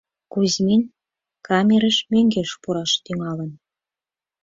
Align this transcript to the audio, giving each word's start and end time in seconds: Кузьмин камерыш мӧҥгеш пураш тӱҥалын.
Кузьмин 0.33 0.83
камерыш 1.47 1.97
мӧҥгеш 2.11 2.51
пураш 2.61 2.91
тӱҥалын. 3.03 3.51